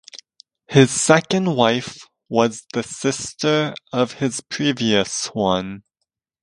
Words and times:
His 0.67 0.89
second 0.89 1.55
wife 1.55 2.07
was 2.27 2.65
the 2.73 2.81
sister 2.81 3.75
of 3.93 4.13
his 4.13 4.41
previous 4.49 5.27
one. 5.27 5.83